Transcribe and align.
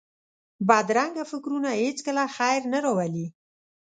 بدرنګه 0.67 1.23
فکرونه 1.31 1.69
هېڅکله 1.83 2.23
خیر 2.35 2.61
نه 2.73 2.79
راولي 2.85 3.25